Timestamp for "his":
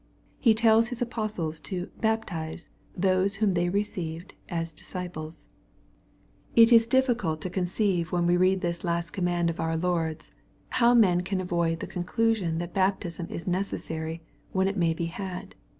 0.87-0.99